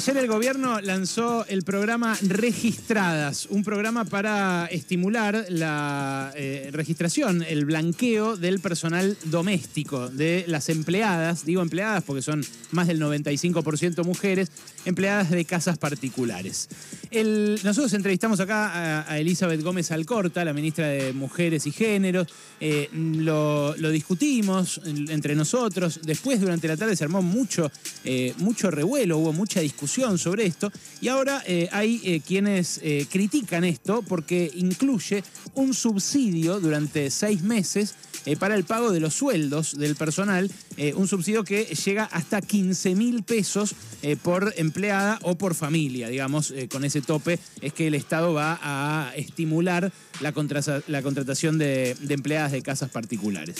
Ayer 0.00 0.16
el 0.16 0.28
gobierno 0.28 0.80
lanzó 0.80 1.44
el 1.46 1.62
programa 1.62 2.16
Registradas, 2.22 3.44
un 3.50 3.62
programa 3.62 4.06
para 4.06 4.64
estimular 4.64 5.44
la 5.50 6.32
eh, 6.36 6.70
registración, 6.72 7.42
el 7.42 7.66
blanqueo 7.66 8.38
del 8.38 8.60
personal 8.60 9.18
doméstico, 9.24 10.08
de 10.08 10.46
las 10.48 10.70
empleadas, 10.70 11.44
digo 11.44 11.60
empleadas 11.60 12.02
porque 12.02 12.22
son 12.22 12.42
más 12.70 12.86
del 12.86 12.98
95% 12.98 14.02
mujeres, 14.02 14.50
empleadas 14.86 15.28
de 15.28 15.44
casas 15.44 15.76
particulares. 15.76 16.70
Nosotros 17.12 17.92
entrevistamos 17.94 18.38
acá 18.38 19.04
a, 19.10 19.18
Elizabeth 19.18 19.62
Gómez 19.62 19.90
Alcorta, 19.90 20.44
la 20.44 20.52
ministra 20.52 20.86
de 20.86 21.12
Mujeres 21.12 21.66
y 21.66 21.72
Géneros, 21.72 22.28
eh, 22.60 22.88
lo, 22.92 23.74
discutimos 23.90 24.80
entre 24.84 25.34
nosotros, 25.34 26.00
después 26.04 26.40
durante 26.40 26.68
la 26.68 26.76
tarde 26.76 26.94
se 26.94 27.02
armó 27.02 27.20
mucho, 27.20 27.70
eh, 28.04 28.32
mucho 28.38 28.70
revuelo, 28.70 29.18
hubo 29.18 29.32
mucha 29.32 29.60
discusión 29.60 30.18
sobre 30.18 30.46
esto. 30.46 30.70
Y 31.00 31.08
ahora 31.08 31.42
eh, 31.46 31.68
hay 31.72 32.22
quienes 32.26 32.80
critican 33.10 33.64
esto 33.64 34.02
porque 34.02 34.50
incluye 34.54 35.24
un 35.54 35.74
subsidio 35.74 36.60
durante 36.60 37.10
seis 37.10 37.42
meses 37.42 37.96
para 38.38 38.54
el 38.54 38.64
pago 38.64 38.92
de 38.92 39.00
los 39.00 39.14
sueldos 39.14 39.76
del 39.76 39.96
personal, 39.96 40.50
un 40.96 41.06
subsidio 41.08 41.44
que 41.44 41.64
llega 41.64 42.04
hasta 42.04 42.40
15 42.40 42.94
mil 42.94 43.22
pesos 43.22 43.74
por 44.22 44.54
empleada 44.56 45.18
o 45.22 45.36
por 45.36 45.54
familia, 45.54 46.08
digamos, 46.08 46.54
con 46.70 46.84
ese 46.84 47.02
tope 47.02 47.38
es 47.60 47.72
que 47.72 47.86
el 47.86 47.94
Estado 47.94 48.32
va 48.32 48.58
a 48.62 49.14
estimular 49.14 49.92
la, 50.20 50.32
contratación 50.32 51.58
de 51.58 51.96
empleadas 52.08 52.52
de 52.52 52.62
casas 52.62 52.90
particulares. 52.90 53.56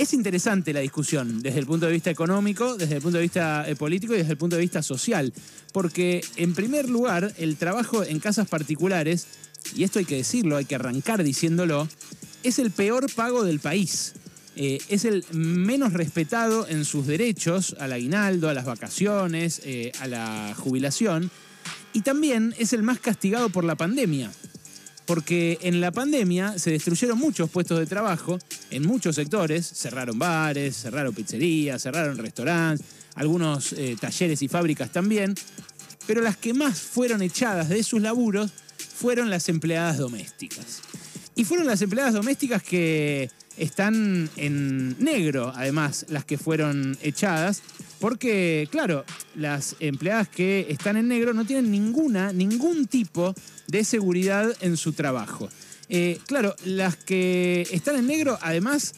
Es 0.00 0.14
interesante 0.14 0.72
la 0.72 0.80
discusión 0.80 1.42
desde 1.42 1.58
el 1.58 1.66
punto 1.66 1.84
de 1.84 1.92
vista 1.92 2.10
económico, 2.10 2.74
desde 2.78 2.96
el 2.96 3.02
punto 3.02 3.18
de 3.18 3.22
vista 3.22 3.68
eh, 3.68 3.76
político 3.76 4.14
y 4.14 4.16
desde 4.16 4.32
el 4.32 4.38
punto 4.38 4.56
de 4.56 4.62
vista 4.62 4.82
social, 4.82 5.30
porque 5.74 6.24
en 6.36 6.54
primer 6.54 6.88
lugar 6.88 7.34
el 7.36 7.56
trabajo 7.56 8.02
en 8.02 8.18
casas 8.18 8.48
particulares, 8.48 9.26
y 9.76 9.84
esto 9.84 9.98
hay 9.98 10.06
que 10.06 10.16
decirlo, 10.16 10.56
hay 10.56 10.64
que 10.64 10.74
arrancar 10.74 11.22
diciéndolo, 11.22 11.86
es 12.42 12.58
el 12.58 12.70
peor 12.70 13.12
pago 13.12 13.44
del 13.44 13.60
país. 13.60 14.14
Eh, 14.62 14.78
es 14.90 15.06
el 15.06 15.24
menos 15.32 15.94
respetado 15.94 16.68
en 16.68 16.84
sus 16.84 17.06
derechos 17.06 17.74
al 17.80 17.94
aguinaldo, 17.94 18.50
a 18.50 18.52
las 18.52 18.66
vacaciones, 18.66 19.62
eh, 19.64 19.90
a 20.00 20.06
la 20.06 20.54
jubilación, 20.54 21.30
y 21.94 22.02
también 22.02 22.54
es 22.58 22.74
el 22.74 22.82
más 22.82 23.00
castigado 23.00 23.48
por 23.48 23.64
la 23.64 23.74
pandemia 23.74 24.30
porque 25.06 25.58
en 25.62 25.80
la 25.80 25.90
pandemia 25.90 26.58
se 26.58 26.70
destruyeron 26.70 27.18
muchos 27.18 27.48
puestos 27.48 27.78
de 27.78 27.86
trabajo 27.86 28.38
en 28.70 28.86
muchos 28.86 29.16
sectores, 29.16 29.66
cerraron 29.66 30.18
bares, 30.18 30.76
cerraron 30.76 31.14
pizzerías, 31.14 31.82
cerraron 31.82 32.18
restaurantes, 32.18 32.86
algunos 33.14 33.72
eh, 33.72 33.96
talleres 33.98 34.40
y 34.42 34.46
fábricas 34.46 34.92
también, 34.92 35.34
pero 36.06 36.20
las 36.20 36.36
que 36.36 36.54
más 36.54 36.78
fueron 36.78 37.22
echadas 37.22 37.70
de 37.70 37.82
sus 37.82 38.02
laburos 38.02 38.52
fueron 38.76 39.30
las 39.30 39.48
empleadas 39.48 39.98
domésticas. 39.98 40.82
Y 41.34 41.44
fueron 41.44 41.66
las 41.66 41.80
empleadas 41.82 42.14
domésticas 42.14 42.62
que 42.62 43.30
están 43.56 44.30
en 44.36 44.96
negro, 45.02 45.52
además, 45.54 46.06
las 46.08 46.24
que 46.24 46.38
fueron 46.38 46.96
echadas, 47.02 47.62
porque, 47.98 48.68
claro, 48.70 49.04
las 49.34 49.76
empleadas 49.80 50.28
que 50.28 50.66
están 50.70 50.96
en 50.96 51.08
negro 51.08 51.34
no 51.34 51.44
tienen 51.44 51.70
ninguna, 51.70 52.32
ningún 52.32 52.86
tipo 52.86 53.34
de 53.66 53.84
seguridad 53.84 54.50
en 54.60 54.76
su 54.76 54.92
trabajo. 54.92 55.48
Eh, 55.88 56.18
claro, 56.26 56.54
las 56.64 56.96
que 56.96 57.66
están 57.70 57.96
en 57.96 58.06
negro, 58.06 58.38
además, 58.40 58.94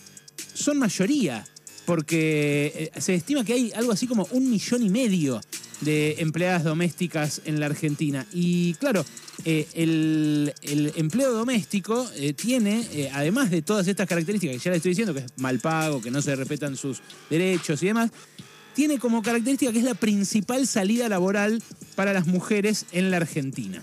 son 0.55 0.79
mayoría, 0.79 1.45
porque 1.85 2.91
eh, 2.95 3.01
se 3.01 3.15
estima 3.15 3.45
que 3.45 3.55
hay 3.55 3.73
algo 3.75 3.93
así 3.93 4.07
como 4.07 4.29
un 4.31 4.49
millón 4.49 4.83
y 4.83 4.91
medio 4.91 5.41
de 5.83 6.17
empleadas 6.19 6.65
domésticas 6.65 7.43
en 7.45 7.61
la 7.61 7.67
Argentina. 7.67 8.27
Y 8.33 8.75
claro, 8.75 9.05
eh, 9.45 9.69
el, 9.75 10.53
empleo 10.97 11.33
doméstico 11.33 12.09
tiene, 12.37 13.11
además 13.13 13.51
de 13.51 13.63
todas 13.63 13.87
estas 13.87 14.09
características 14.09 14.57
que 14.57 14.63
ya 14.63 14.71
le 14.71 14.79
estoy 14.79 14.91
diciendo, 14.91 15.15
que 15.15 15.21
es 15.21 15.33
mal 15.37 15.59
pago, 15.59 16.01
que 16.01 16.11
no 16.11 16.23
se 16.23 16.35
respetan 16.35 16.77
sus 16.77 17.01
derechos 17.29 17.83
y 17.83 17.87
demás, 17.87 18.11
tiene 18.75 18.99
como 18.99 19.23
característica 19.23 19.73
que 19.73 19.79
es 19.79 19.85
la 19.85 19.95
principal 19.95 20.67
salida 20.67 21.09
laboral 21.09 21.63
para 21.95 22.13
las 22.13 22.27
mujeres 22.27 22.87
en 22.93 23.11
la 23.11 23.19
Argentina. 23.19 23.83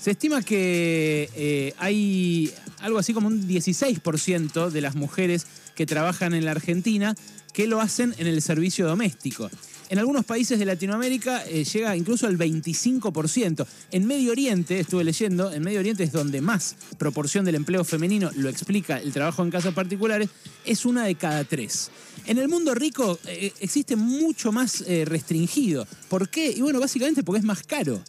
Se 0.00 0.12
estima 0.12 0.42
que 0.42 1.28
eh, 1.34 1.74
hay 1.78 2.52
algo 2.80 2.98
así 2.98 3.12
como 3.12 3.28
un 3.28 3.48
16% 3.48 4.70
de 4.70 4.80
las 4.80 4.94
mujeres 4.94 5.46
que 5.74 5.84
trabajan 5.86 6.32
en 6.34 6.44
la 6.44 6.52
Argentina 6.52 7.14
que 7.52 7.66
lo 7.66 7.80
hacen 7.80 8.14
en 8.18 8.26
el 8.26 8.40
servicio 8.42 8.86
doméstico. 8.86 9.50
En 9.88 9.98
algunos 9.98 10.24
países 10.24 10.58
de 10.58 10.64
Latinoamérica 10.64 11.44
eh, 11.46 11.64
llega 11.64 11.96
incluso 11.96 12.26
al 12.26 12.36
25%. 12.36 13.66
En 13.92 14.06
Medio 14.06 14.32
Oriente, 14.32 14.80
estuve 14.80 15.04
leyendo, 15.04 15.52
en 15.52 15.62
Medio 15.62 15.80
Oriente 15.80 16.02
es 16.02 16.12
donde 16.12 16.40
más 16.40 16.76
proporción 16.98 17.44
del 17.44 17.54
empleo 17.54 17.84
femenino 17.84 18.30
lo 18.36 18.48
explica 18.48 18.98
el 18.98 19.12
trabajo 19.12 19.42
en 19.42 19.50
casas 19.50 19.74
particulares, 19.74 20.28
es 20.64 20.84
una 20.84 21.04
de 21.04 21.14
cada 21.14 21.44
tres. 21.44 21.90
En 22.26 22.38
el 22.38 22.48
mundo 22.48 22.74
rico 22.74 23.18
eh, 23.26 23.52
existe 23.60 23.94
mucho 23.96 24.50
más 24.50 24.84
restringido. 25.04 25.86
¿Por 26.08 26.28
qué? 26.28 26.50
Y 26.50 26.60
bueno, 26.62 26.80
básicamente 26.80 27.22
porque 27.22 27.40
es 27.40 27.44
más 27.44 27.62
caro 27.62 28.02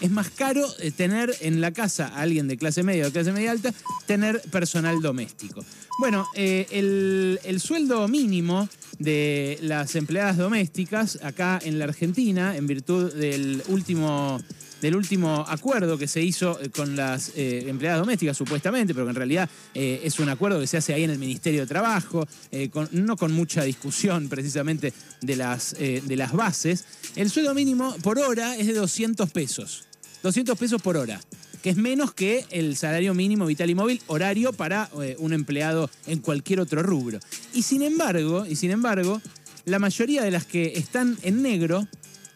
es 0.00 0.10
más 0.10 0.30
caro 0.30 0.66
eh, 0.78 0.90
tener 0.90 1.34
en 1.40 1.60
la 1.60 1.72
casa 1.72 2.08
a 2.08 2.22
alguien 2.22 2.48
de 2.48 2.56
clase 2.56 2.82
media 2.82 3.04
o 3.04 3.06
de 3.06 3.12
clase 3.12 3.32
media 3.32 3.50
alta, 3.50 3.72
tener 4.06 4.40
personal 4.50 5.00
doméstico. 5.00 5.64
Bueno, 5.98 6.26
eh, 6.34 6.66
el, 7.44 7.60
sueldo 7.60 8.08
mínimo 8.08 8.68
de 8.98 9.58
las 9.62 9.94
empleadas 9.96 10.38
domésticas 10.38 11.18
acá 11.22 11.60
en 11.62 11.78
la 11.78 11.84
Argentina, 11.84 12.56
en 12.56 12.66
virtud 12.66 13.12
del 13.12 13.62
último 13.68 14.40
del 14.80 14.96
último 14.96 15.44
acuerdo 15.46 15.98
que 15.98 16.08
se 16.08 16.22
hizo 16.22 16.58
eh, 16.58 16.70
con 16.70 16.96
las 16.96 17.32
empleadas 17.36 18.00
domésticas, 18.00 18.34
supuestamente, 18.34 18.94
pero 18.94 19.04
que 19.04 19.10
en 19.10 19.16
realidad 19.16 19.50
es 19.74 20.18
un 20.20 20.30
acuerdo 20.30 20.58
que 20.58 20.66
se 20.66 20.78
hace 20.78 20.94
ahí 20.94 21.04
en 21.04 21.10
el 21.10 21.18
Ministerio 21.18 21.60
de 21.60 21.66
Trabajo, 21.66 22.26
no 22.92 23.18
con 23.18 23.32
mucha 23.32 23.62
discusión 23.62 24.30
precisamente 24.30 24.94
de 25.20 25.36
las, 25.36 25.76
de 25.78 26.16
las 26.16 26.32
bases. 26.32 26.86
El 27.14 27.28
sueldo 27.28 27.54
mínimo 27.54 27.94
por 28.02 28.18
hora 28.18 28.56
es 28.56 28.68
de 28.68 28.72
200 28.72 29.30
pesos. 29.30 29.89
200 30.22 30.58
pesos 30.58 30.82
por 30.82 30.96
hora, 30.96 31.20
que 31.62 31.70
es 31.70 31.76
menos 31.76 32.12
que 32.12 32.44
el 32.50 32.76
salario 32.76 33.14
mínimo 33.14 33.46
vital 33.46 33.70
y 33.70 33.74
móvil 33.74 34.02
horario 34.06 34.52
para 34.52 34.90
eh, 35.02 35.16
un 35.18 35.32
empleado 35.32 35.90
en 36.06 36.20
cualquier 36.20 36.60
otro 36.60 36.82
rubro. 36.82 37.20
Y 37.54 37.62
sin 37.62 37.82
embargo, 37.82 38.46
y 38.46 38.56
sin 38.56 38.70
embargo, 38.70 39.20
la 39.64 39.78
mayoría 39.78 40.22
de 40.22 40.30
las 40.30 40.46
que 40.46 40.72
están 40.76 41.18
en 41.22 41.42
negro 41.42 41.86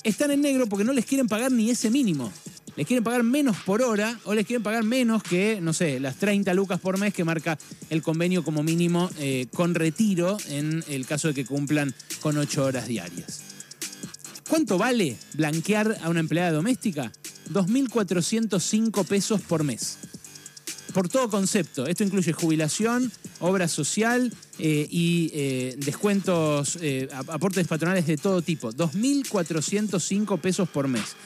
están 0.03 0.31
en 0.31 0.43
negro 0.43 0.67
porque 0.67 0.84
no 0.84 0.93
les 0.93 1.06
quieren 1.06 1.28
pagar 1.28 1.50
ni 1.50 1.71
ese 1.71 1.91
mínimo. 1.91 2.31
Les 2.77 2.87
quieren 2.87 3.05
pagar 3.05 3.23
menos 3.23 3.56
por 3.59 3.83
hora 3.83 4.19
o 4.25 4.34
les 4.34 4.47
quieren 4.47 4.62
pagar 4.62 4.83
menos 4.83 5.23
que, 5.23 5.61
no 5.62 5.73
sé, 5.73 6.00
las 6.00 6.17
30 6.17 6.53
lucas 6.55 6.81
por 6.81 6.99
mes 6.99 7.15
que 7.15 7.25
marca 7.25 7.56
el 7.89 8.03
convenio 8.03 8.43
como 8.43 8.65
mínimo 8.65 9.11
eh, 9.19 9.47
con 9.55 9.75
retiro 9.75 10.37
en 10.49 10.84
el 10.89 11.06
caso 11.06 11.28
de 11.28 11.34
que 11.34 11.44
cumplan 11.44 11.94
con 12.21 12.37
8 12.37 12.65
horas 12.65 12.89
diarias. 12.89 13.43
¿Cuánto 14.49 14.77
vale 14.77 15.17
blanquear 15.34 15.99
a 16.03 16.11
una 16.11 16.21
empleada 16.21 16.50
doméstica? 16.50 17.12
2.405 17.50 19.05
pesos 19.06 19.41
por 19.41 19.65
mes. 19.65 19.99
Por 20.93 21.09
todo 21.09 21.28
concepto. 21.28 21.87
Esto 21.87 22.05
incluye 22.05 22.32
jubilación, 22.32 23.10
obra 23.41 23.66
social 23.66 24.32
eh, 24.59 24.87
y 24.88 25.31
eh, 25.34 25.77
descuentos, 25.78 26.78
eh, 26.81 27.09
aportes 27.28 27.66
patronales 27.66 28.06
de 28.06 28.16
todo 28.16 28.43
tipo. 28.43 28.72
2.405 28.72 30.38
pesos 30.41 30.69
por 30.69 30.87
mes. 30.87 31.16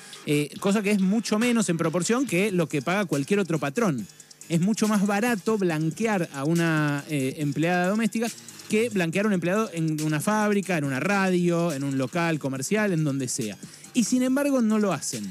cosa 0.60 0.82
que 0.82 0.90
es 0.90 1.00
mucho 1.00 1.38
menos 1.38 1.68
en 1.68 1.76
proporción 1.76 2.26
que 2.26 2.50
lo 2.50 2.68
que 2.68 2.82
paga 2.82 3.04
cualquier 3.04 3.40
otro 3.40 3.58
patrón. 3.58 4.06
Es 4.48 4.60
mucho 4.60 4.88
más 4.88 5.06
barato 5.06 5.58
blanquear 5.58 6.30
a 6.32 6.44
una 6.44 7.04
empleada 7.08 7.88
doméstica 7.88 8.28
que 8.70 8.88
blanquear 8.88 9.26
a 9.26 9.28
un 9.28 9.34
empleado 9.34 9.70
en 9.74 10.00
una 10.02 10.20
fábrica, 10.20 10.78
en 10.78 10.84
una 10.84 11.00
radio, 11.00 11.72
en 11.74 11.84
un 11.84 11.98
local 11.98 12.38
comercial, 12.38 12.92
en 12.92 13.04
donde 13.04 13.28
sea. 13.28 13.58
Y 13.92 14.04
sin 14.04 14.22
embargo 14.22 14.62
no 14.62 14.78
lo 14.78 14.94
hacen 14.94 15.30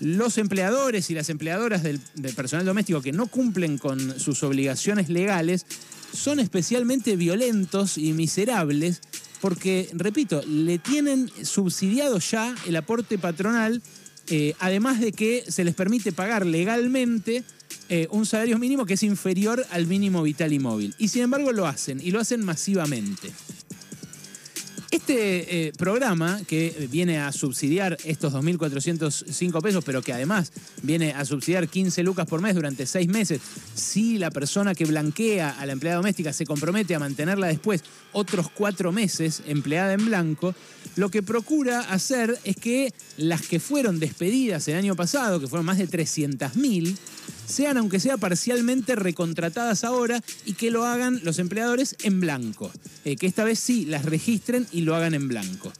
los 0.00 0.38
empleadores 0.38 1.10
y 1.10 1.14
las 1.14 1.28
empleadoras 1.28 1.82
del, 1.82 2.00
personal 2.34 2.66
doméstico 2.66 3.02
que 3.02 3.12
no 3.12 3.26
cumplen 3.26 3.78
con 3.78 4.18
sus 4.18 4.42
obligaciones 4.42 5.08
legales 5.08 5.66
son 6.12 6.40
especialmente 6.40 7.16
violentos 7.16 7.98
y 7.98 8.12
miserables 8.12 9.02
porque, 9.40 9.88
repito, 9.92 10.42
le 10.46 10.78
tienen 10.78 11.30
subsidiado 11.42 12.18
ya 12.18 12.54
el 12.66 12.76
aporte 12.76 13.16
patronal, 13.16 13.80
eh, 14.28 14.54
además 14.58 15.00
de 15.00 15.12
que 15.12 15.44
se 15.48 15.64
les 15.64 15.74
permite 15.74 16.12
pagar 16.12 16.44
legalmente 16.44 17.42
eh, 17.88 18.06
un 18.10 18.26
salario 18.26 18.58
mínimo 18.58 18.84
que 18.84 18.94
es 18.94 19.02
inferior 19.02 19.64
al 19.70 19.86
mínimo 19.86 20.22
vital 20.22 20.52
y 20.52 20.58
móvil. 20.58 20.94
Y 20.98 21.08
sin 21.08 21.22
embargo 21.22 21.52
lo 21.52 21.66
hacen, 21.66 22.00
y 22.02 22.10
lo 22.10 22.20
hacen 22.20 22.44
masivamente 22.44 23.32
Este 25.10 25.66
eh, 25.66 25.72
programa 25.76 26.40
que 26.46 26.86
viene 26.88 27.18
a 27.18 27.32
subsidiar 27.32 27.98
estos 28.04 28.32
2.405 28.32 29.60
pesos, 29.60 29.82
pero 29.84 30.02
que 30.02 30.12
además 30.12 30.52
viene 30.84 31.10
a 31.10 31.24
subsidiar 31.24 31.66
15 31.66 32.04
lucas 32.04 32.28
por 32.28 32.40
mes 32.40 32.54
durante 32.54 32.86
seis 32.86 33.08
meses, 33.08 33.40
si 33.74 34.18
la 34.18 34.30
persona 34.30 34.72
que 34.72 34.84
blanquea 34.84 35.50
a 35.58 35.66
la 35.66 35.72
empleada 35.72 35.96
doméstica 35.96 36.32
se 36.32 36.46
compromete 36.46 36.94
a 36.94 37.00
mantenerla 37.00 37.48
después 37.48 37.82
otros 38.12 38.50
cuatro 38.50 38.92
meses 38.92 39.42
empleada 39.48 39.94
en 39.94 40.06
blanco, 40.06 40.54
lo 40.94 41.10
que 41.10 41.24
procura 41.24 41.80
hacer 41.80 42.38
es 42.44 42.54
que 42.54 42.94
las 43.16 43.42
que 43.42 43.58
fueron 43.58 43.98
despedidas 43.98 44.68
el 44.68 44.76
año 44.76 44.94
pasado, 44.94 45.40
que 45.40 45.48
fueron 45.48 45.66
más 45.66 45.78
de 45.78 45.88
300.000, 45.88 46.96
sean 47.50 47.76
aunque 47.76 48.00
sea 48.00 48.16
parcialmente 48.16 48.94
recontratadas 48.96 49.84
ahora 49.84 50.22
y 50.46 50.54
que 50.54 50.70
lo 50.70 50.86
hagan 50.86 51.20
los 51.24 51.38
empleadores 51.38 51.96
en 52.02 52.20
blanco. 52.20 52.70
Eh, 53.04 53.16
que 53.16 53.26
esta 53.26 53.44
vez 53.44 53.58
sí 53.58 53.84
las 53.84 54.04
registren 54.04 54.66
y 54.72 54.82
lo 54.82 54.94
hagan 54.94 55.14
en 55.14 55.28
blanco. 55.28 55.72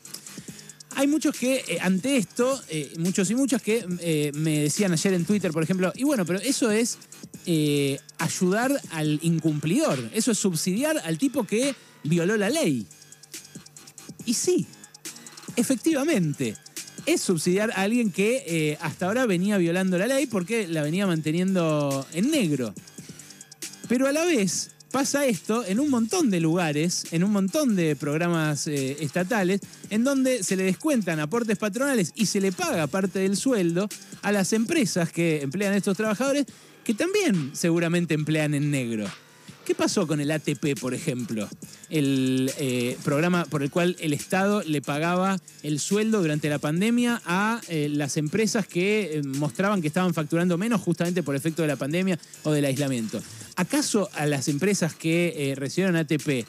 Hay 0.96 1.06
muchos 1.06 1.36
que, 1.36 1.64
eh, 1.68 1.78
ante 1.80 2.16
esto, 2.16 2.60
eh, 2.68 2.92
muchos 2.98 3.30
y 3.30 3.34
muchas 3.34 3.62
que 3.62 3.86
me 4.34 4.58
decían 4.58 4.92
ayer 4.92 5.14
en 5.14 5.24
Twitter, 5.24 5.52
por 5.52 5.62
ejemplo, 5.62 5.92
y 5.94 6.04
bueno, 6.04 6.26
pero 6.26 6.40
eso 6.40 6.70
es 6.70 6.98
ayudar 8.18 8.80
al 8.90 9.18
incumplidor, 9.22 10.10
eso 10.12 10.32
es 10.32 10.38
subsidiar 10.38 10.98
al 10.98 11.16
tipo 11.16 11.44
que 11.44 11.74
violó 12.04 12.36
la 12.36 12.50
ley. 12.50 12.86
Y 14.26 14.34
sí, 14.34 14.66
efectivamente 15.56 16.56
es 17.06 17.20
subsidiar 17.20 17.70
a 17.72 17.82
alguien 17.82 18.10
que 18.10 18.44
eh, 18.46 18.78
hasta 18.80 19.06
ahora 19.06 19.26
venía 19.26 19.58
violando 19.58 19.98
la 19.98 20.06
ley 20.06 20.26
porque 20.26 20.68
la 20.68 20.82
venía 20.82 21.06
manteniendo 21.06 22.06
en 22.12 22.30
negro. 22.30 22.74
Pero 23.88 24.06
a 24.06 24.12
la 24.12 24.24
vez 24.24 24.70
pasa 24.90 25.26
esto 25.26 25.64
en 25.64 25.80
un 25.80 25.90
montón 25.90 26.30
de 26.30 26.40
lugares, 26.40 27.06
en 27.12 27.24
un 27.24 27.32
montón 27.32 27.76
de 27.76 27.96
programas 27.96 28.66
eh, 28.66 28.96
estatales, 29.00 29.60
en 29.88 30.04
donde 30.04 30.42
se 30.42 30.56
le 30.56 30.64
descuentan 30.64 31.20
aportes 31.20 31.58
patronales 31.58 32.12
y 32.14 32.26
se 32.26 32.40
le 32.40 32.52
paga 32.52 32.86
parte 32.86 33.20
del 33.20 33.36
sueldo 33.36 33.88
a 34.22 34.32
las 34.32 34.52
empresas 34.52 35.12
que 35.12 35.42
emplean 35.42 35.72
a 35.72 35.76
estos 35.76 35.96
trabajadores, 35.96 36.46
que 36.84 36.94
también 36.94 37.50
seguramente 37.54 38.14
emplean 38.14 38.54
en 38.54 38.70
negro. 38.70 39.06
¿Qué 39.64 39.74
pasó 39.74 40.06
con 40.06 40.20
el 40.20 40.30
ATP, 40.30 40.78
por 40.80 40.94
ejemplo? 40.94 41.48
El 41.90 42.52
eh, 42.58 42.96
programa 43.02 43.44
por 43.46 43.64
el 43.64 43.70
cual 43.70 43.96
el 43.98 44.12
Estado 44.12 44.62
le 44.62 44.80
pagaba 44.80 45.40
el 45.64 45.80
sueldo 45.80 46.22
durante 46.22 46.48
la 46.48 46.60
pandemia 46.60 47.20
a 47.26 47.60
eh, 47.68 47.88
las 47.90 48.16
empresas 48.16 48.66
que 48.66 49.18
eh, 49.18 49.22
mostraban 49.24 49.82
que 49.82 49.88
estaban 49.88 50.14
facturando 50.14 50.56
menos 50.56 50.80
justamente 50.80 51.24
por 51.24 51.34
efecto 51.34 51.62
de 51.62 51.68
la 51.68 51.76
pandemia 51.76 52.16
o 52.44 52.52
del 52.52 52.64
aislamiento. 52.64 53.20
¿Acaso 53.56 54.08
a 54.14 54.24
las 54.26 54.46
empresas 54.46 54.94
que 54.94 55.54
recibieron 55.56 55.96
ATP 55.96 56.46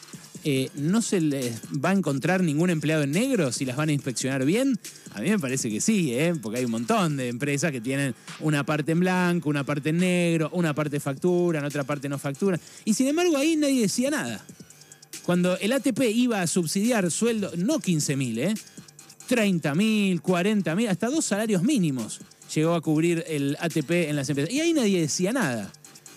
¿no 0.76 1.02
se 1.02 1.22
les 1.22 1.56
va 1.74 1.90
a 1.90 1.94
encontrar 1.94 2.42
ningún 2.42 2.70
empleado 2.70 3.04
en 3.04 3.12
negro 3.12 3.52
si 3.52 3.66
las 3.66 3.76
van 3.76 3.90
a 3.90 3.94
inspeccionar 3.94 4.46
bien? 4.46 4.80
A 5.14 5.22
mí 5.22 5.30
me 5.30 5.40
parece 5.40 5.70
que 5.70 5.82
sí, 5.82 6.16
porque 6.42 6.60
hay 6.60 6.66
un 6.66 6.72
montón 6.72 7.18
de 7.18 7.28
empresas 7.28 7.72
que 7.72 7.82
tienen 7.82 8.16
una 8.40 8.64
parte 8.64 8.94
en 8.94 9.02
blanco, 9.02 9.50
una 9.50 9.66
parte 9.66 9.90
en 9.90 9.98
negro, 9.98 10.50
una 10.54 10.74
parte 10.74 11.00
facturan, 11.00 11.66
otra 11.66 11.84
parte 11.84 12.08
no 12.08 12.18
facturan. 12.18 12.60
Y 12.86 12.94
sin 12.94 13.08
embargo 13.08 13.36
ahí 13.38 13.56
nadie 13.56 13.82
decía 13.82 14.10
nada. 14.10 14.44
Cuando 15.26 15.58
el 15.58 15.74
ATP 15.74 16.02
iba 16.14 16.42
a 16.42 16.48
subsidiar 16.48 17.12
sueldo, 17.12 17.52
no 17.56 17.80
15 17.80 18.16
mil, 18.16 18.40
¿eh? 18.40 18.54
30 19.28 19.76
mil, 19.76 20.22
40 20.22 20.76
mil, 20.76 20.88
hasta 20.90 21.08
dos 21.08 21.26
salarios 21.26 21.64
mínimos 21.64 22.20
llegó 22.54 22.74
a 22.74 22.82
cubrir 22.82 23.24
el 23.28 23.56
ATP 23.60 23.92
en 24.10 24.16
las 24.16 24.30
empresas. 24.30 24.54
Y 24.54 24.60
ahí 24.60 24.74
nadie 24.74 25.00
decía 25.00 25.32
nada 25.32 25.72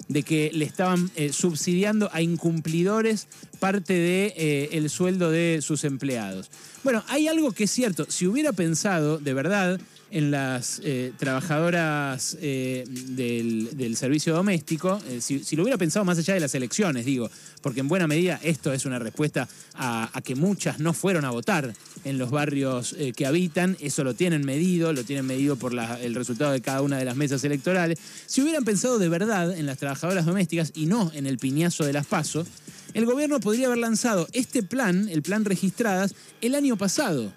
de 0.08 0.22
que 0.22 0.50
le 0.52 0.64
estaban 0.64 1.10
eh, 1.16 1.32
subsidiando 1.32 2.10
a 2.12 2.20
incumplidores 2.20 3.28
parte 3.58 3.94
del 3.94 4.34
de, 4.34 4.68
eh, 4.72 4.88
sueldo 4.88 5.30
de 5.30 5.60
sus 5.62 5.84
empleados. 5.84 6.50
Bueno, 6.82 7.02
hay 7.08 7.28
algo 7.28 7.52
que 7.52 7.64
es 7.64 7.70
cierto, 7.70 8.06
si 8.08 8.26
hubiera 8.26 8.52
pensado 8.52 9.18
de 9.18 9.32
verdad 9.32 9.80
en 10.14 10.30
las 10.30 10.80
eh, 10.84 11.12
trabajadoras 11.18 12.38
eh, 12.40 12.84
del, 12.86 13.96
servicio 13.96 14.32
doméstico, 14.32 15.02
eh, 15.08 15.20
si, 15.20 15.56
lo 15.56 15.64
hubiera 15.64 15.76
pensado 15.76 16.04
más 16.04 16.16
allá 16.18 16.34
de 16.34 16.40
las 16.40 16.54
elecciones, 16.54 17.04
digo, 17.04 17.28
porque 17.60 17.80
en 17.80 17.88
buena 17.88 18.06
medida 18.06 18.38
esto 18.44 18.72
es 18.72 18.86
una 18.86 19.00
respuesta 19.00 19.48
a, 19.74 20.08
que 20.24 20.36
muchas 20.36 20.78
no 20.78 20.92
fueron 20.92 21.24
a 21.24 21.30
votar 21.30 21.74
en 22.04 22.18
los 22.18 22.30
barrios 22.30 22.94
que 23.16 23.26
habitan, 23.26 23.76
eso 23.80 24.04
lo 24.04 24.14
tienen 24.14 24.44
medido, 24.44 24.92
lo 24.92 25.02
tienen 25.02 25.26
medido 25.26 25.56
por 25.56 25.72
el 25.74 26.14
resultado 26.14 26.52
de 26.52 26.60
cada 26.60 26.82
una 26.82 26.96
de 26.96 27.04
las 27.04 27.16
mesas 27.16 27.42
electorales. 27.42 27.98
Si 28.26 28.40
hubieran 28.40 28.64
pensado 28.64 28.98
de 28.98 29.08
verdad 29.08 29.56
en 29.56 29.66
las 29.66 29.78
trabajadoras 29.78 30.26
domésticas 30.26 30.70
y 30.74 30.86
no 30.86 31.10
en 31.14 31.26
el 31.26 31.38
piñazo 31.38 31.84
de 31.84 31.92
las 31.92 32.06
PASO, 32.06 32.46
el 32.92 33.04
gobierno 33.04 33.40
podría 33.40 33.66
haber 33.66 33.78
lanzado 33.78 34.28
este 34.32 34.62
plan, 34.62 35.08
el 35.08 35.22
plan 35.22 35.44
registradas, 35.44 36.14
el 36.40 36.54
año 36.54 36.76
pasado 36.76 37.32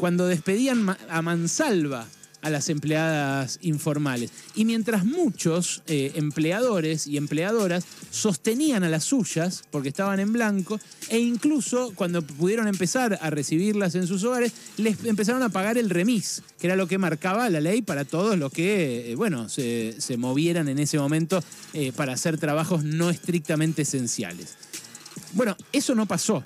cuando 0.00 0.26
despedían 0.26 0.96
a 1.10 1.20
mansalva 1.20 2.06
a 2.40 2.48
las 2.48 2.70
empleadas 2.70 3.58
informales. 3.60 4.30
Y 4.54 4.64
mientras 4.64 5.04
muchos 5.04 5.82
eh, 5.88 6.12
empleadores 6.14 7.06
y 7.06 7.18
empleadoras 7.18 7.84
sostenían 8.10 8.82
a 8.82 8.88
las 8.88 9.04
suyas, 9.04 9.62
porque 9.70 9.90
estaban 9.90 10.18
en 10.18 10.32
blanco, 10.32 10.80
e 11.10 11.18
incluso 11.18 11.92
cuando 11.94 12.22
pudieron 12.22 12.66
empezar 12.66 13.18
a 13.20 13.28
recibirlas 13.28 13.94
en 13.94 14.06
sus 14.06 14.24
hogares, 14.24 14.54
les 14.78 15.04
empezaron 15.04 15.42
a 15.42 15.50
pagar 15.50 15.76
el 15.76 15.90
remis, 15.90 16.42
que 16.58 16.68
era 16.68 16.76
lo 16.76 16.86
que 16.86 16.96
marcaba 16.96 17.50
la 17.50 17.60
ley 17.60 17.82
para 17.82 18.06
todos 18.06 18.38
los 18.38 18.50
que, 18.50 19.12
eh, 19.12 19.14
bueno, 19.16 19.50
se, 19.50 19.94
movieran 20.16 20.68
en 20.68 20.78
ese 20.78 20.98
momento 20.98 21.44
eh, 21.74 21.92
para 21.92 22.14
hacer 22.14 22.38
trabajos 22.38 22.84
no 22.84 23.10
estrictamente 23.10 23.82
esenciales. 23.82 24.56
Bueno, 25.34 25.58
eso 25.74 25.94
no 25.94 26.06
pasó. 26.06 26.42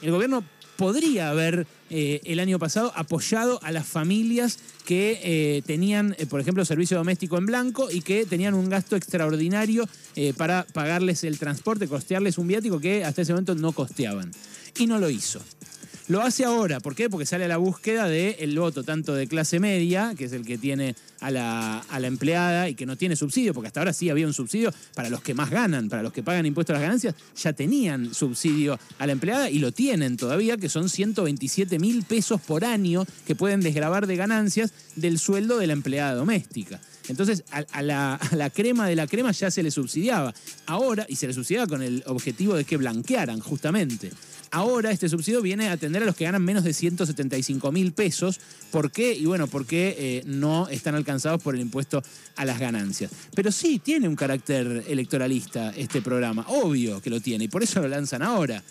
El 0.00 0.10
gobierno 0.10 0.42
podría 0.78 1.28
haber 1.28 1.66
eh, 1.90 2.20
el 2.24 2.40
año 2.40 2.58
pasado 2.58 2.92
apoyado 2.94 3.60
a 3.62 3.72
las 3.72 3.86
familias 3.86 4.58
que 4.84 5.20
eh, 5.22 5.62
tenían, 5.66 6.14
eh, 6.18 6.26
por 6.26 6.40
ejemplo, 6.40 6.64
servicio 6.64 6.96
doméstico 6.96 7.38
en 7.38 7.46
blanco 7.46 7.90
y 7.90 8.02
que 8.02 8.26
tenían 8.26 8.54
un 8.54 8.68
gasto 8.68 8.96
extraordinario 8.96 9.88
para 10.36 10.66
pagarles 10.72 11.22
el 11.22 11.38
transporte, 11.38 11.86
costearles 11.86 12.38
un 12.38 12.48
viático 12.48 12.80
que 12.80 13.04
hasta 13.04 13.22
ese 13.22 13.32
momento 13.32 13.54
no 13.54 13.70
costeaban. 13.70 14.32
Y 14.76 14.86
no 14.86 14.98
lo 14.98 15.08
hizo. 15.10 15.40
Lo 16.08 16.22
hace 16.22 16.46
ahora, 16.46 16.80
¿por 16.80 16.94
qué? 16.94 17.10
Porque 17.10 17.26
sale 17.26 17.44
a 17.44 17.48
la 17.48 17.58
búsqueda 17.58 18.08
del 18.08 18.58
voto 18.58 18.82
tanto 18.82 19.14
de 19.14 19.26
clase 19.26 19.60
media, 19.60 20.14
que 20.16 20.24
es 20.24 20.32
el 20.32 20.46
que 20.46 20.56
tiene 20.56 20.94
a 21.20 21.30
la, 21.30 21.80
a 21.80 22.00
la, 22.00 22.06
empleada 22.06 22.70
y 22.70 22.74
que 22.74 22.86
no 22.86 22.96
tiene 22.96 23.14
subsidio, 23.14 23.52
porque 23.52 23.66
hasta 23.66 23.80
ahora 23.80 23.92
sí 23.92 24.08
había 24.08 24.26
un 24.26 24.32
subsidio 24.32 24.72
para 24.94 25.10
los 25.10 25.20
que 25.20 25.34
más 25.34 25.50
ganan, 25.50 25.90
para 25.90 26.02
los 26.02 26.14
que 26.14 26.22
pagan 26.22 26.46
impuestos 26.46 26.72
a 26.72 26.78
las 26.78 26.82
ganancias, 26.82 27.14
ya 27.36 27.52
tenían 27.52 28.14
subsidio 28.14 28.78
a 28.98 29.06
la 29.06 29.12
empleada 29.12 29.50
y 29.50 29.58
lo 29.58 29.70
tienen 29.70 30.16
todavía, 30.16 30.56
que 30.56 30.70
son 30.70 30.88
127 30.88 31.78
mil 31.78 32.02
pesos 32.04 32.40
por 32.40 32.64
año 32.64 33.04
que 33.26 33.34
pueden 33.34 33.60
desgravar 33.60 34.06
de 34.06 34.16
ganancias 34.16 34.72
del 34.96 35.18
sueldo 35.18 35.58
de 35.58 35.66
la 35.66 35.74
empleada 35.74 36.14
doméstica. 36.14 36.80
Entonces, 37.08 37.44
a, 37.50 37.82
la, 37.82 38.14
a, 38.14 38.36
la, 38.36 38.50
crema 38.50 38.86
de 38.86 38.96
la 38.96 39.06
crema 39.06 39.32
ya 39.32 39.50
se 39.50 39.62
le 39.62 39.70
subsidiaba. 39.70 40.34
Ahora, 40.66 41.06
y 41.08 41.16
se 41.16 41.26
le 41.26 41.32
subsidiaba 41.32 41.66
con 41.66 41.82
el 41.82 42.02
objetivo 42.06 42.54
de 42.54 42.64
que 42.64 42.76
blanquearan, 42.76 43.40
justamente. 43.40 44.10
Ahora 44.50 44.90
este 44.90 45.08
subsidio 45.08 45.42
viene 45.42 45.68
a 45.68 45.72
atender 45.72 46.02
a 46.02 46.06
los 46.06 46.16
que 46.16 46.24
ganan 46.24 46.42
menos 46.42 46.64
de 46.64 46.72
175 46.72 47.72
mil 47.72 47.92
pesos. 47.92 48.40
¿Por 48.70 48.90
qué? 48.90 49.12
Y 49.12 49.26
bueno, 49.26 49.46
porque 49.46 49.96
eh, 49.98 50.22
no 50.26 50.68
están 50.68 50.94
alcanzados 50.94 51.42
por 51.42 51.54
el 51.54 51.60
impuesto 51.60 52.02
a 52.36 52.44
las 52.44 52.58
ganancias. 52.58 53.10
Pero 53.34 53.52
sí 53.52 53.78
tiene 53.78 54.08
un 54.08 54.16
carácter 54.16 54.84
electoralista 54.88 55.72
este 55.76 56.02
programa, 56.02 56.44
obvio 56.48 57.00
que 57.00 57.10
lo 57.10 57.20
tiene, 57.20 57.44
y 57.44 57.48
por 57.48 57.62
eso 57.62 57.80
lo 57.80 57.88
lanzan 57.88 58.22
ahora. 58.22 58.62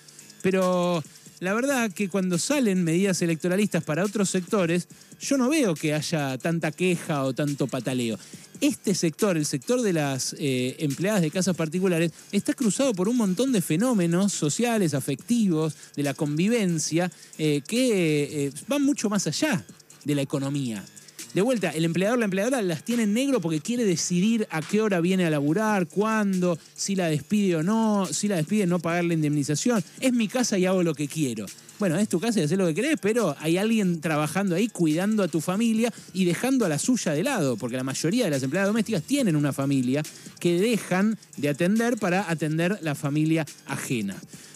Pero 0.42 1.04
la 1.40 1.54
verdad 1.54 1.92
que 1.92 2.10
cuando 2.10 2.38
salen 2.38 2.84
medidas 2.84 3.22
electoralistas 3.22 3.84
para 3.84 4.04
otros 4.04 4.30
sectores, 4.30 4.88
yo 5.20 5.38
no 5.38 5.50
veo 5.50 5.76
que 5.76 5.94
haya 5.94 6.38
tanta 6.38 6.72
queja 6.72 7.24
o 7.24 7.34
tanto 7.34 7.68
pataleo. 7.68 8.18
Este 8.60 8.96
sector, 8.96 9.38
el 9.38 9.46
sector 9.46 9.82
de 9.82 9.94
las 9.94 10.36
eh, 10.40 10.76
empleadas 10.80 11.22
de 11.22 11.30
casas 11.30 11.56
particulares, 11.56 12.12
está 12.32 12.54
cruzado 12.54 12.94
por 12.94 13.08
un 13.08 13.18
montón 13.18 13.52
de 13.52 13.62
fenómenos 13.62 14.34
sociales, 14.34 14.94
afectivos, 14.94 15.76
de 15.96 16.04
la 16.04 16.14
convivencia, 16.14 17.12
eh, 17.38 17.62
que 17.68 18.46
eh, 18.46 18.52
van 18.68 18.84
mucho 18.84 19.10
más 19.10 19.28
allá 19.28 19.64
de 20.06 20.16
la 20.16 20.22
economía. 20.22 20.84
De 21.34 21.42
vuelta, 21.42 21.70
el 21.70 21.86
empleador, 21.86 22.18
la 22.18 22.26
empleadora 22.26 22.62
las 22.64 22.84
tiene 22.84 23.04
en 23.04 23.14
negro 23.14 23.40
porque 23.42 23.60
quiere 23.60 23.86
decidir 23.86 24.48
a 24.50 24.62
qué 24.62 24.82
hora 24.82 25.02
viene 25.02 25.26
a 25.26 25.30
laburar, 25.30 25.88
cuándo, 25.88 26.58
si 26.74 26.96
la 26.96 27.10
despide 27.10 27.58
o 27.58 27.64
no, 27.64 28.08
si 28.12 28.28
la 28.28 28.38
despide 28.38 28.66
no 28.66 28.80
pagar 28.80 29.06
la 29.06 29.14
indemnización. 29.14 29.84
Es 30.00 30.14
mi 30.14 30.28
casa 30.28 30.58
y 30.58 30.66
hago 30.66 30.82
lo 30.82 30.96
que 30.96 31.08
quiero. 31.08 31.46
Bueno, 31.80 31.96
es 31.98 32.10
tu 32.10 32.20
casa 32.20 32.40
y 32.40 32.44
haces 32.44 32.58
lo 32.58 32.66
que 32.66 32.74
querés, 32.74 32.98
pero 33.00 33.36
hay 33.40 33.58
alguien 33.58 34.02
trabajando 34.02 34.56
ahí 34.56 34.68
cuidando 34.68 35.22
a 35.22 35.28
tu 35.28 35.42
familia 35.42 35.94
y 36.12 36.26
dejando 36.26 36.66
a 36.66 36.70
la 36.70 36.80
suya 36.80 37.12
de 37.12 37.24
lado, 37.24 37.56
porque 37.56 37.78
la 37.78 37.84
mayoría 37.84 38.26
de 38.26 38.32
las 38.32 38.42
empleadas 38.42 38.70
domésticas 38.70 39.04
tienen 39.04 39.36
una 39.36 39.54
familia 39.54 40.02
que 40.40 40.60
dejan 40.60 41.18
de 41.38 41.50
atender 41.50 41.98
para 41.98 42.30
atender 42.30 42.80
la 42.82 42.96
familia 42.96 43.46
ajena. 43.68 44.16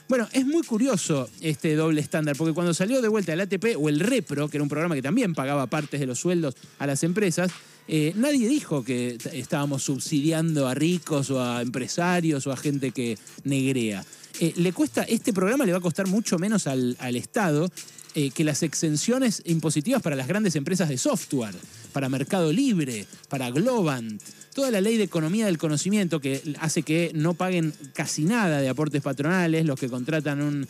Bueno, 0.09 0.27
es 0.33 0.45
muy 0.45 0.63
curioso 0.63 1.29
este 1.39 1.75
doble 1.75 2.01
estándar, 2.01 2.35
porque 2.35 2.53
cuando 2.53 2.73
salió 2.73 3.01
de 3.01 3.07
vuelta 3.07 3.33
el 3.33 3.39
ATP 3.39 3.77
o 3.79 3.87
el 3.87 3.99
Repro, 3.99 4.49
que 4.49 4.57
era 4.57 4.63
un 4.63 4.69
programa 4.69 4.95
que 4.95 5.01
también 5.01 5.33
pagaba 5.33 5.67
partes 5.67 5.99
de 5.99 6.07
los 6.07 6.19
sueldos 6.19 6.55
a 6.79 6.87
las 6.87 7.03
empresas, 7.03 7.51
eh, 7.87 8.13
nadie 8.15 8.47
dijo 8.47 8.83
que 8.83 9.17
estábamos 9.31 9.83
subsidiando 9.83 10.67
a 10.67 10.73
ricos 10.73 11.29
o 11.29 11.41
a 11.41 11.61
empresarios 11.61 12.45
o 12.47 12.51
a 12.51 12.57
gente 12.57 12.91
que 12.91 13.17
negrea. 13.43 14.03
Eh, 14.39 14.53
le 14.57 14.73
cuesta, 14.73 15.03
este 15.03 15.33
programa 15.33 15.65
le 15.65 15.71
va 15.71 15.79
a 15.79 15.81
costar 15.81 16.07
mucho 16.07 16.39
menos 16.39 16.67
al, 16.67 16.95
Estado 17.15 17.69
eh, 18.15 18.31
que 18.31 18.43
las 18.43 18.63
exenciones 18.63 19.41
impositivas 19.45 20.01
para 20.01 20.15
las 20.15 20.27
grandes 20.27 20.55
empresas 20.55 20.89
de 20.89 20.97
software, 20.97 21.55
para 21.93 22.09
Mercado 22.09 22.51
Libre, 22.51 23.05
para 23.29 23.51
Globant, 23.51 24.21
toda 24.53 24.71
la 24.71 24.81
ley 24.81 24.97
de 24.97 25.03
economía 25.03 25.45
del 25.45 25.57
conocimiento 25.57 26.19
que 26.19 26.41
hace 26.59 26.83
que 26.83 27.11
no 27.13 27.33
paguen 27.33 27.73
casi 27.93 28.25
nada 28.25 28.59
de 28.61 28.69
aportes 28.69 29.01
patronales 29.01 29.65
los 29.65 29.79
que 29.79 29.89
contratan 29.89 30.41
un, 30.41 30.67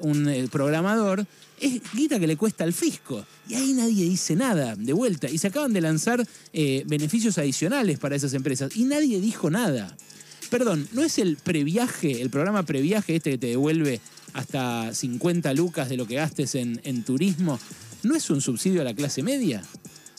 un 0.00 0.48
programador, 0.50 1.26
es 1.58 1.80
guita 1.94 2.20
que 2.20 2.26
le 2.26 2.36
cuesta 2.36 2.64
al 2.64 2.74
fisco. 2.74 3.24
Y 3.48 3.54
ahí 3.54 3.72
nadie 3.72 4.04
dice 4.04 4.36
nada, 4.36 4.76
de 4.76 4.92
vuelta. 4.92 5.30
Y 5.30 5.38
se 5.38 5.46
acaban 5.46 5.72
de 5.72 5.80
lanzar 5.80 6.26
beneficios 6.52 7.38
adicionales 7.38 7.98
para 7.98 8.16
esas 8.16 8.34
empresas 8.34 8.76
y 8.76 8.84
nadie 8.84 9.18
dijo 9.18 9.48
nada. 9.48 9.96
Perdón, 10.50 10.88
¿no 10.92 11.02
es 11.02 11.18
el 11.18 11.36
previaje, 11.36 12.22
el 12.22 12.30
programa 12.30 12.62
previaje 12.62 13.16
este 13.16 13.30
que 13.32 13.38
te 13.38 13.46
devuelve 13.48 14.00
hasta 14.32 14.94
50 14.94 15.52
lucas 15.54 15.88
de 15.88 15.96
lo 15.96 16.06
que 16.06 16.16
gastes 16.16 16.54
en, 16.54 17.02
turismo? 17.04 17.58
¿No 18.02 18.14
es 18.14 18.30
un 18.30 18.40
subsidio 18.40 18.80
a 18.80 18.84
la 18.84 18.94
clase 18.94 19.22
media? 19.22 19.62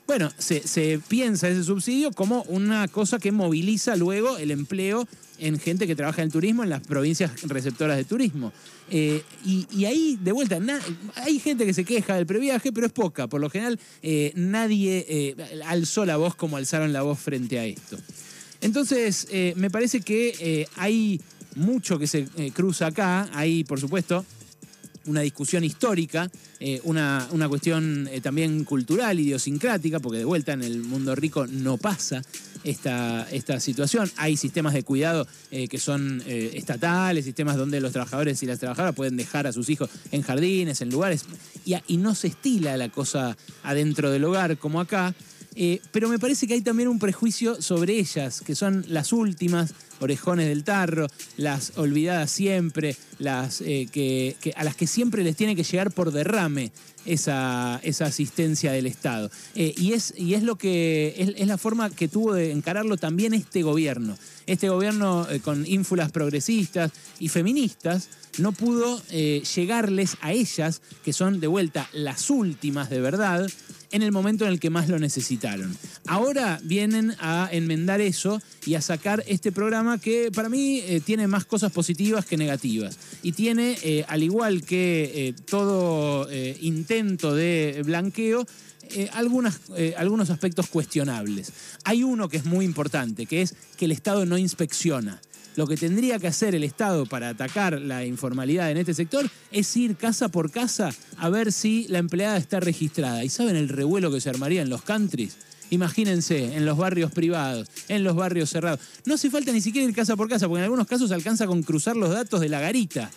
Bueno, 0.05 0.31
se, 0.37 0.99
piensa 1.07 1.49
ese 1.49 1.63
subsidio 1.63 2.11
como 2.11 2.43
una 2.43 2.87
cosa 2.87 3.19
que 3.19 3.31
moviliza 3.31 3.95
luego 3.95 4.37
el 4.37 4.51
empleo 4.51 5.07
en 5.39 5.59
gente 5.59 5.85
que 5.85 5.95
trabaja 5.95 6.23
en 6.23 6.31
turismo 6.31 6.63
en 6.63 6.69
las 6.69 6.81
provincias 6.81 7.41
receptoras 7.43 7.97
de 7.97 8.03
turismo. 8.05 8.51
Eh, 8.89 9.21
y, 9.45 9.85
ahí, 9.85 10.17
de 10.21 10.31
vuelta, 10.31 10.59
hay 11.15 11.39
gente 11.39 11.65
que 11.65 11.73
se 11.73 11.85
queja 11.85 12.15
del 12.15 12.25
previaje, 12.25 12.71
pero 12.71 12.87
es 12.87 12.93
poca. 12.93 13.27
Por 13.27 13.41
lo 13.41 13.49
general, 13.49 13.79
eh, 14.01 14.31
nadie 14.35 15.05
eh, 15.07 15.61
alzó 15.65 16.05
la 16.05 16.17
voz 16.17 16.35
como 16.35 16.57
alzaron 16.57 16.93
la 16.93 17.01
voz 17.01 17.19
frente 17.19 17.59
a 17.59 17.65
esto. 17.65 17.97
Entonces, 18.61 19.27
eh, 19.31 19.53
me 19.55 19.69
parece 19.69 20.01
que 20.01 20.35
eh, 20.39 20.67
hay 20.75 21.21
mucho 21.55 21.99
que 21.99 22.07
se 22.07 22.27
eh, 22.37 22.51
cruza 22.53 22.87
acá. 22.87 23.29
Hay, 23.33 23.63
por 23.63 23.79
supuesto, 23.79 24.25
una 25.05 25.21
discusión 25.21 25.63
histórica, 25.63 26.29
una, 26.83 27.29
cuestión 27.47 28.09
también 28.21 28.65
cultural, 28.65 29.17
idiosincrática, 29.17 30.01
porque 30.01 30.17
de 30.17 30.25
vuelta 30.25 30.51
en 30.51 30.61
el 30.63 30.81
mundo 30.81 31.15
rico 31.15 31.47
no 31.47 31.77
pasa 31.77 32.21
esta, 32.65 33.25
esta 33.31 33.61
situación. 33.61 34.11
Hay 34.17 34.35
sistemas 34.35 34.73
de 34.73 34.83
cuidado 34.83 35.25
que 35.49 35.79
son 35.79 36.21
estatales, 36.27 37.23
sistemas 37.23 37.55
donde 37.55 37.79
los 37.79 37.93
trabajadores 37.93 38.43
y 38.43 38.47
las 38.47 38.59
trabajadoras 38.59 38.95
pueden 38.95 39.15
dejar 39.15 39.47
a 39.47 39.53
sus 39.53 39.69
hijos 39.69 39.89
en 40.11 40.23
jardines, 40.23 40.81
en 40.81 40.89
lugares, 40.89 41.23
y 41.63 41.95
no 41.95 42.13
se 42.13 42.27
estila 42.27 42.75
la 42.75 42.89
cosa 42.89 43.37
adentro 43.63 44.11
del 44.11 44.25
hogar 44.25 44.57
como 44.57 44.81
acá. 44.81 45.15
Eh, 45.59 45.81
pero 45.91 46.07
me 46.07 46.19
parece 46.19 46.45
que 46.45 46.53
hay 46.53 46.61
también 46.61 46.87
un 46.87 46.99
prejuicio 46.99 47.59
sobre 47.63 47.97
ellas, 47.97 48.41
que 48.41 48.53
son 48.53 48.85
las 48.89 49.11
últimas, 49.11 49.73
orejones 49.99 50.47
del 50.47 50.63
tarro, 50.63 51.07
las 51.35 51.73
olvidadas 51.77 52.29
siempre, 52.29 52.95
las, 53.17 53.61
eh, 53.61 53.87
que, 53.91 54.35
a 54.55 54.63
las 54.63 54.75
que 54.75 54.85
siempre 54.85 55.23
les 55.23 55.35
tiene 55.35 55.55
que 55.55 55.63
llegar 55.63 55.89
por 55.89 56.11
derrame 56.11 56.71
esa, 57.05 57.79
esa 57.81 58.05
asistencia 58.05 58.71
del 58.71 58.85
Estado. 58.85 59.31
Eh, 59.55 59.73
y, 59.75 59.93
es, 59.93 60.13
y 60.15 60.35
es 60.35 60.43
lo 60.43 60.57
que 60.57 61.15
es, 61.17 61.47
la 61.47 61.57
forma 61.57 61.89
que 61.89 62.07
tuvo 62.07 62.35
de 62.35 62.51
encararlo 62.51 62.97
también 62.97 63.33
este 63.33 63.63
gobierno. 63.63 64.15
Este 64.45 64.69
gobierno 64.69 65.27
con 65.43 65.65
ínfulas 65.65 66.11
progresistas 66.11 66.91
y 67.19 67.29
feministas 67.29 68.09
no 68.37 68.51
pudo 68.51 69.01
llegarles 69.09 70.17
a 70.21 70.31
ellas, 70.31 70.81
que 71.03 71.11
son 71.11 71.39
de 71.39 71.47
vuelta 71.47 71.89
las 71.91 72.29
últimas 72.29 72.89
de 72.89 73.01
verdad, 73.01 73.47
en 73.91 74.01
el 74.01 74.11
momento 74.11 74.45
en 74.45 74.51
el 74.51 74.59
que 74.59 74.69
más 74.69 74.89
lo 74.89 74.99
necesitaron. 74.99 75.75
Ahora 76.07 76.59
vienen 76.63 77.15
a 77.19 77.49
enmendar 77.51 78.01
eso 78.01 78.41
y 78.65 78.75
a 78.75 78.81
sacar 78.81 79.23
este 79.27 79.51
programa 79.51 79.97
que 79.97 80.31
para 80.31 80.49
mí 80.49 80.79
eh, 80.79 81.01
tiene 81.03 81.27
más 81.27 81.45
cosas 81.45 81.71
positivas 81.71 82.25
que 82.25 82.37
negativas. 82.37 82.97
Y 83.23 83.31
tiene, 83.31 83.77
eh, 83.83 84.05
al 84.07 84.23
igual 84.23 84.63
que 84.63 85.11
eh, 85.13 85.33
todo 85.49 86.27
intento 86.61 87.33
de 87.33 87.81
blanqueo, 87.85 88.45
algunas, 89.13 89.59
algunos 89.97 90.29
aspectos 90.29 90.67
cuestionables. 90.67 91.51
Hay 91.83 92.03
uno 92.03 92.29
que 92.29 92.37
es 92.37 92.45
muy 92.45 92.63
importante, 92.63 93.25
que 93.25 93.41
es 93.41 93.55
que 93.75 93.85
el 93.85 93.91
Estado 93.91 94.25
no 94.25 94.37
inspecciona. 94.37 95.21
Lo 95.57 95.65
que 95.65 95.75
tendría 95.75 96.19
que 96.19 96.27
hacer 96.27 96.53
el 96.53 96.63
Estado 96.63 97.07
para 97.07 97.29
atacar 97.29 97.81
la 97.81 98.05
informalidad 98.05 98.69
en 98.69 98.77
este 98.77 98.93
sector 98.93 99.27
es 99.51 99.75
ir 99.75 99.95
casa 99.95 100.29
por 100.29 100.51
casa 100.51 100.91
a 101.17 101.29
ver 101.29 101.51
si 101.51 101.87
la 101.87 101.97
empleada 101.97 102.37
está 102.37 102.59
registrada. 102.59 103.23
¿Y 103.23 103.29
saben 103.29 103.55
el 103.55 103.67
revuelo 103.67 104.11
que 104.11 104.21
se 104.21 104.29
armaría 104.29 104.61
en 104.61 104.69
los 104.69 104.83
countries? 104.83 105.35
Imagínense, 105.71 106.55
en 106.55 106.63
los 106.67 106.77
barrios 106.77 107.11
privados, 107.11 107.67
en 107.87 108.03
los 108.03 108.15
barrios 108.15 108.51
cerrados. 108.51 108.81
No 109.05 109.15
hace 109.15 109.31
falta 109.31 109.51
ni 109.51 109.59
siquiera 109.59 109.87
ir 109.87 109.95
casa 109.95 110.15
por 110.15 110.29
casa, 110.29 110.47
porque 110.47 110.59
en 110.59 110.65
algunos 110.65 110.85
casos 110.85 111.11
alcanza 111.11 111.47
con 111.47 111.63
cruzar 111.63 111.95
los 111.95 112.11
datos 112.11 112.39
de 112.39 112.49
la 112.49 112.59
garita. 112.59 113.09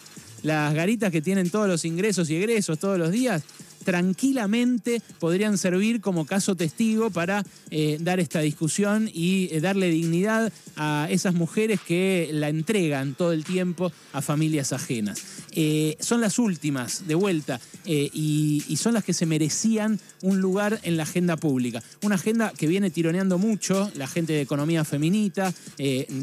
Las 0.42 0.72
garitas 0.72 1.12
que 1.12 1.20
tienen 1.20 1.50
todos 1.50 1.68
los 1.68 1.84
ingresos 1.84 2.30
y 2.30 2.36
egresos 2.36 2.78
todos 2.78 2.98
los 2.98 3.10
días, 3.10 3.42
tranquilamente 3.84 5.02
podrían 5.18 5.58
servir 5.58 6.00
como 6.00 6.26
caso 6.26 6.54
testigo 6.54 7.10
para 7.10 7.44
eh, 7.70 7.98
dar 8.00 8.20
esta 8.20 8.40
discusión 8.40 9.10
y 9.12 9.48
eh, 9.52 9.60
darle 9.60 9.90
dignidad 9.90 10.52
a 10.76 11.06
esas 11.10 11.34
mujeres 11.34 11.80
que 11.80 12.30
la 12.32 12.48
entregan 12.48 13.14
todo 13.14 13.32
el 13.32 13.44
tiempo 13.44 13.92
a 14.12 14.22
familias 14.22 14.72
ajenas. 14.72 15.22
Eh, 15.52 15.96
son 16.00 16.20
las 16.20 16.38
últimas, 16.38 17.06
de 17.06 17.14
vuelta, 17.14 17.60
y, 17.84 18.76
son 18.80 18.94
las 18.94 19.04
que 19.04 19.12
se 19.12 19.26
merecían 19.26 20.00
un 20.22 20.40
lugar 20.40 20.80
en 20.84 20.96
la 20.96 21.02
agenda 21.02 21.36
pública. 21.36 21.82
Una 22.02 22.14
agenda 22.14 22.50
que 22.56 22.66
viene 22.66 22.90
tironeando 22.90 23.36
mucho 23.36 23.90
la 23.94 24.06
gente 24.06 24.32
de 24.32 24.40
Economía 24.40 24.84
Feminita, 24.84 25.52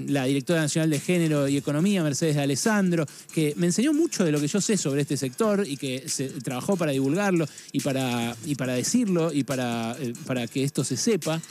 la 0.08 0.24
directora 0.24 0.62
nacional 0.62 0.90
de 0.90 1.00
Género 1.00 1.48
y 1.48 1.58
Economía, 1.58 2.02
Mercedes 2.02 2.36
de 2.36 2.42
Alessandro, 2.42 3.06
que 3.32 3.54
me 3.58 3.68
enseñó 3.68 3.94
mucho 3.94 4.26
de 4.26 4.32
lo 4.32 4.40
que 4.40 4.48
yo 4.48 4.60
sé 4.60 4.76
sobre 4.76 5.02
este 5.02 5.18
sector 5.18 5.68
y 5.68 5.78
que 5.78 6.04
trabajó 6.44 6.78
para 6.78 6.94
divulgarlo 6.94 7.47
y 7.72 7.82
para, 7.82 8.36
y 8.46 8.56
para 8.56 8.74
decirlo 8.74 9.32
y 9.34 9.44
para, 9.44 9.96
eh, 10.00 10.14
para 10.26 10.48
que 10.48 10.64
esto 10.64 10.84
se 10.84 10.98
sepa, 10.98 11.42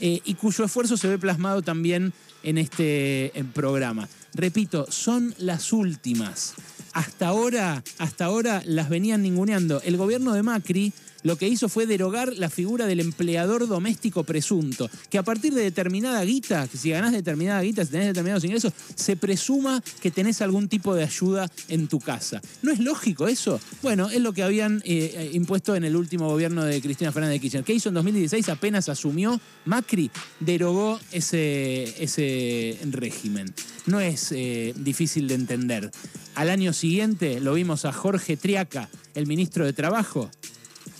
eh, 0.00 0.20
y 0.24 0.34
cuyo 0.34 0.64
esfuerzo 0.64 0.96
se 0.96 1.08
ve 1.08 1.18
plasmado 1.18 1.62
también 1.62 2.12
en 2.42 2.58
este 2.58 3.32
programa. 3.54 4.08
Repito, 4.34 4.86
son 4.90 5.34
las 5.38 5.72
últimas. 5.72 6.54
Hasta 6.92 7.28
ahora, 7.28 7.82
hasta 7.98 8.24
ahora 8.24 8.62
las 8.66 8.88
venían 8.88 9.22
ninguneando. 9.22 9.80
El 9.84 9.96
gobierno 9.96 10.32
de 10.32 10.42
Macri 10.42 10.92
lo 11.24 11.36
que 11.36 11.48
hizo 11.48 11.68
fue 11.68 11.86
derogar 11.86 12.32
la 12.36 12.48
figura 12.48 12.86
del 12.86 13.00
empleador 13.00 13.66
doméstico 13.66 14.22
presunto, 14.22 14.88
que 15.10 15.18
a 15.18 15.24
partir 15.24 15.52
de 15.54 15.62
determinada 15.62 16.22
guita, 16.22 16.68
si 16.68 16.90
ganás 16.90 17.12
determinada 17.12 17.60
guita, 17.62 17.84
si 17.84 17.90
tenés 17.90 18.08
determinados 18.08 18.44
ingresos, 18.44 18.72
se 18.94 19.16
presuma 19.16 19.82
que 20.00 20.10
tenés 20.10 20.40
algún 20.42 20.68
tipo 20.68 20.94
de 20.94 21.02
ayuda 21.02 21.50
en 21.68 21.88
tu 21.88 21.98
casa. 21.98 22.40
¿No 22.62 22.70
es 22.70 22.78
lógico 22.78 23.26
eso? 23.26 23.60
Bueno, 23.82 24.10
es 24.10 24.20
lo 24.20 24.32
que 24.32 24.42
habían 24.42 24.82
eh, 24.84 25.30
impuesto 25.32 25.74
en 25.74 25.84
el 25.84 25.96
último 25.96 26.28
gobierno 26.28 26.64
de 26.64 26.80
Cristina 26.80 27.10
Fernández 27.10 27.36
de 27.36 27.40
Kirchner. 27.40 27.64
¿Qué 27.64 27.72
hizo 27.72 27.88
en 27.88 27.94
2016? 27.96 28.48
Apenas 28.50 28.88
asumió 28.88 29.40
Macri, 29.64 30.10
derogó 30.40 31.00
ese, 31.10 32.02
ese 32.02 32.78
régimen. 32.90 33.52
No 33.86 34.00
es 34.00 34.30
eh, 34.32 34.74
difícil 34.76 35.26
de 35.28 35.34
entender. 35.34 35.90
Al 36.34 36.50
año 36.50 36.72
siguiente 36.72 37.40
lo 37.40 37.54
vimos 37.54 37.84
a 37.84 37.92
Jorge 37.92 38.36
Triaca, 38.36 38.88
el 39.14 39.26
ministro 39.26 39.64
de 39.64 39.72
Trabajo, 39.72 40.30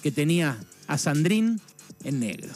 que 0.04 0.12
tenía 0.12 0.58
a 0.86 0.98
Sandrín 0.98 1.62
en 2.04 2.20
negro. 2.20 2.52